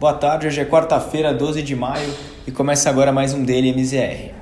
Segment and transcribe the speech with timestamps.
[0.00, 2.10] Boa tarde, hoje é quarta-feira, 12 de maio
[2.46, 4.32] e começa agora mais um Daily MZR.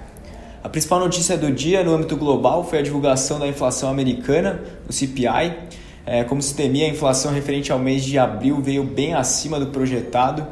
[0.62, 4.92] A principal notícia do dia no âmbito global foi a divulgação da inflação americana, o
[4.92, 5.58] CPI.
[6.06, 9.66] É, como se temia, a inflação referente ao mês de abril veio bem acima do
[9.66, 10.46] projetado.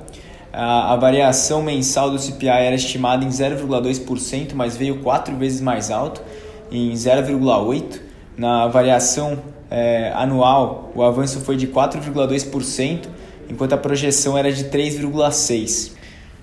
[0.52, 5.88] A, a variação mensal do CPI era estimada em 0,2%, mas veio quatro vezes mais
[5.88, 6.20] alto,
[6.68, 8.00] em 0,8%.
[8.36, 9.38] Na variação
[9.70, 13.06] é, anual, o avanço foi de 4,2%,
[13.48, 15.92] enquanto a projeção era de 3,6%.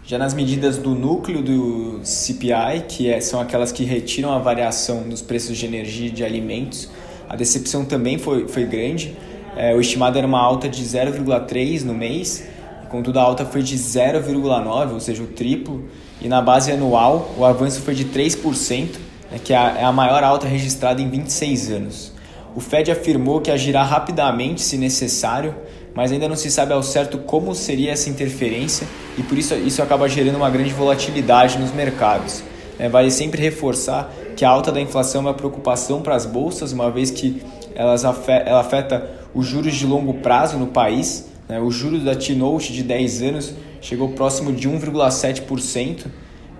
[0.05, 5.03] Já nas medidas do núcleo do CPI, que é, são aquelas que retiram a variação
[5.03, 6.89] dos preços de energia e de alimentos,
[7.29, 9.15] a decepção também foi, foi grande.
[9.55, 12.43] É, o estimado era uma alta de 0,3% no mês,
[12.89, 15.85] contudo a alta foi de 0,9%, ou seja, o triplo.
[16.21, 18.97] E na base anual, o avanço foi de 3%,
[19.31, 22.12] né, que é é a maior alta registrada em 26 anos.
[22.55, 25.55] O Fed afirmou que agirá rapidamente se necessário,
[25.95, 28.87] mas ainda não se sabe ao certo como seria essa interferência
[29.17, 32.43] e por isso isso acaba gerando uma grande volatilidade nos mercados.
[32.77, 36.71] É, vale sempre reforçar que a alta da inflação é uma preocupação para as bolsas,
[36.71, 37.41] uma vez que
[37.75, 41.27] elas afeta, ela afeta os juros de longo prazo no país.
[41.47, 41.59] Né?
[41.59, 46.05] O juros da T-Note de 10 anos chegou próximo de 1,7%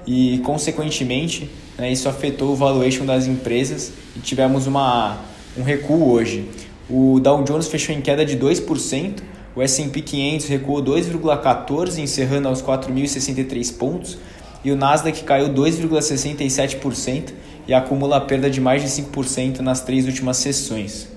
[0.06, 5.18] e, consequentemente, né, isso afetou o valuation das empresas e tivemos uma
[5.58, 6.50] um recuo hoje.
[6.90, 9.20] O Dow Jones fechou em queda de 2%,
[9.56, 14.18] o S&P 500 recuou 2,14%, encerrando aos 4.063 pontos,
[14.64, 17.34] e o Nasdaq caiu 2,67%
[17.68, 21.08] e acumula perda de mais de 5% nas três últimas sessões.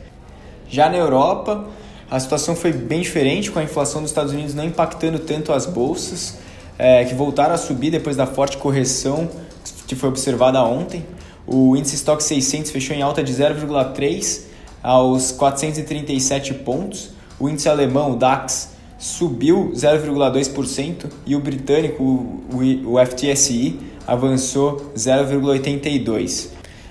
[0.69, 1.65] Já na Europa,
[2.11, 5.67] a situação foi bem diferente, com a inflação dos Estados Unidos não impactando tanto as
[5.67, 6.39] bolsas,
[6.79, 9.29] é, que voltaram a subir depois da forte correção
[9.87, 11.05] que foi observada ontem.
[11.47, 14.43] O índice Stock 600 fechou em alta de 0,3
[14.83, 17.11] aos 437 pontos.
[17.39, 26.49] O índice alemão, o DAX, subiu 0,2% e o britânico, o, FTSE, avançou 0,82%.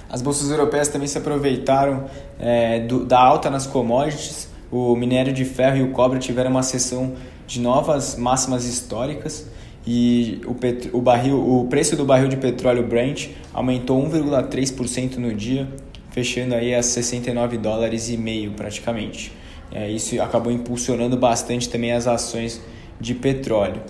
[0.10, 2.06] As bolsas europeias também se aproveitaram
[2.40, 4.48] é, do, da alta nas commodities.
[4.72, 7.14] O minério de ferro e o cobre tiveram uma sessão
[7.46, 9.46] de novas máximas históricas
[9.86, 10.90] e o, pet...
[10.92, 11.38] o, barril...
[11.38, 15.68] o preço do barril de petróleo Brent aumentou 1,3% no dia,
[16.12, 19.32] fechando aí a 69 dólares e meio praticamente.
[19.72, 22.62] É, isso acabou impulsionando bastante também as ações
[23.00, 23.82] de petróleo.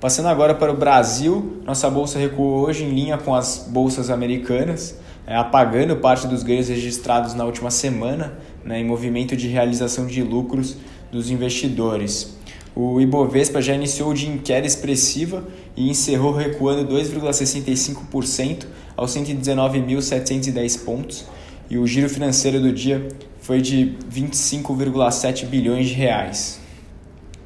[0.00, 4.98] Passando agora para o Brasil, nossa bolsa recuou hoje em linha com as bolsas americanas,
[5.26, 10.22] é, apagando parte dos ganhos registrados na última semana né, em movimento de realização de
[10.22, 10.76] lucros
[11.10, 12.38] dos investidores.
[12.74, 15.44] O Ibovespa já iniciou em queda expressiva
[15.76, 18.66] e encerrou recuando 2,65%
[18.96, 21.24] aos 119.710 pontos.
[21.68, 23.08] E o giro financeiro do dia
[23.40, 26.60] foi de 25,7 bilhões de reais.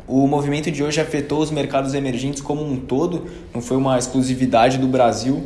[0.07, 3.25] O movimento de hoje afetou os mercados emergentes como um todo,
[3.55, 5.43] não foi uma exclusividade do Brasil.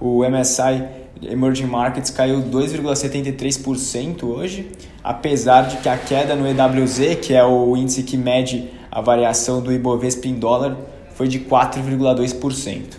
[0.00, 0.82] O MSI
[1.22, 4.70] Emerging Markets caiu 2,73% hoje,
[5.04, 9.62] apesar de que a queda no EWZ, que é o índice que mede a variação
[9.62, 10.76] do Ibovespa em dólar
[11.14, 12.98] foi de 4,2%.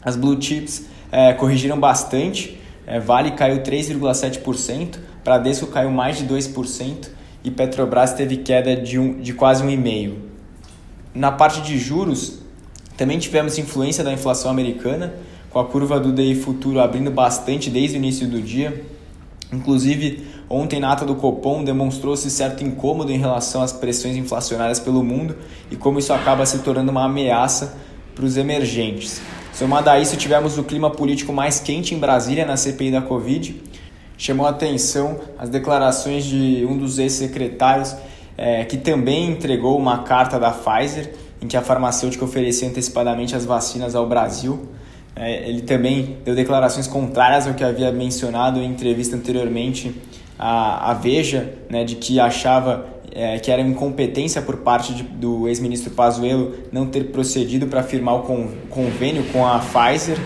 [0.00, 2.56] As blue chips é, corrigiram bastante,
[2.86, 7.08] é, Vale caiu 3,7%, Bradesco caiu mais de 2%
[7.42, 10.14] e Petrobras teve queda de, um, de quase 1,5%.
[11.12, 12.38] Na parte de juros,
[12.96, 15.14] também tivemos influência da inflação americana,
[15.50, 18.84] com a curva do DI futuro abrindo bastante desde o início do dia.
[19.52, 25.04] Inclusive, Ontem, na ata do Copom, demonstrou-se certo incômodo em relação às pressões inflacionárias pelo
[25.04, 25.36] mundo
[25.70, 27.76] e como isso acaba se tornando uma ameaça
[28.14, 29.20] para os emergentes.
[29.52, 33.60] Somado a isso, tivemos o clima político mais quente em Brasília na CPI da Covid.
[34.16, 37.94] Chamou a atenção as declarações de um dos ex-secretários,
[38.38, 43.44] é, que também entregou uma carta da Pfizer, em que a farmacêutica oferecia antecipadamente as
[43.44, 44.66] vacinas ao Brasil.
[45.18, 49.94] É, ele também deu declarações contrárias ao que havia mencionado em entrevista anteriormente
[50.38, 55.48] a, a Veja, né, de que achava é, que era incompetência por parte de, do
[55.48, 60.16] ex-ministro Pazuello não ter procedido para firmar o con, convênio com a Pfizer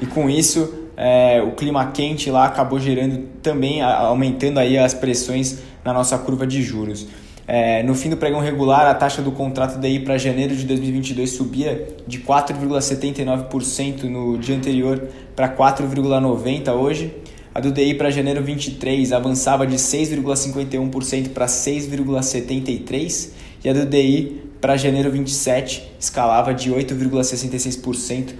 [0.00, 5.58] e com isso é, o clima quente lá acabou gerando também, aumentando aí as pressões
[5.84, 7.06] na nossa curva de juros.
[7.52, 11.30] É, no fim do pregão regular, a taxa do contrato DI para janeiro de 2022
[11.30, 17.12] subia de 4,79% no dia anterior para 4,90% hoje
[17.52, 23.30] a do DI para janeiro 23 avançava de 6,51% para 6,73%
[23.64, 28.34] e a do DI para janeiro 27 escalava de 8,66%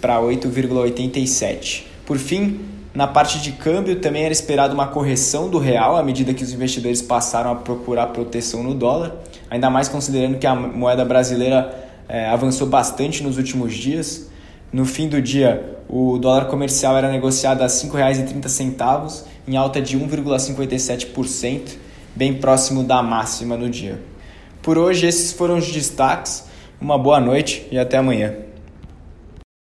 [0.00, 1.82] para 8,87%.
[2.04, 2.58] Por fim,
[2.92, 6.52] na parte de câmbio também era esperado uma correção do real à medida que os
[6.52, 9.14] investidores passaram a procurar proteção no dólar,
[9.48, 11.72] ainda mais considerando que a moeda brasileira
[12.08, 14.28] é, avançou bastante nos últimos dias.
[14.72, 19.96] No fim do dia, o dólar comercial era negociado a R$ 5,30, em alta de
[19.96, 21.76] 1,57%,
[22.14, 24.00] bem próximo da máxima no dia.
[24.62, 26.48] Por hoje, esses foram os destaques.
[26.80, 28.49] Uma boa noite e até amanhã.